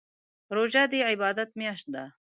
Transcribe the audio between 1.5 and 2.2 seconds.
میاشت ده